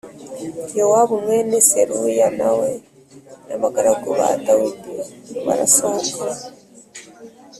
Yowabu 0.77 1.13
mwene 1.23 1.55
Seruya 1.69 2.27
na 2.39 2.49
we 2.57 2.69
n’abagaragu 3.47 4.09
ba 4.19 4.29
Dawidi 4.45 4.93
barasohoka 5.45 6.25